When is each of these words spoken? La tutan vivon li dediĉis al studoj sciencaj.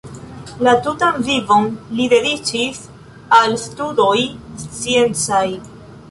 La 0.67 0.71
tutan 0.85 1.17
vivon 1.25 1.67
li 1.99 2.07
dediĉis 2.13 2.79
al 3.39 3.53
studoj 3.65 4.17
sciencaj. 4.63 5.43